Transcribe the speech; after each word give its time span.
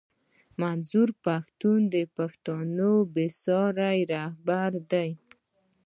منظور 0.61 1.09
پښتون 1.25 1.79
د 1.93 1.95
پښتنو 2.17 2.93
بې 3.13 3.27
ساری 3.43 3.99
رهبر 4.13 4.71
دی 4.91 5.09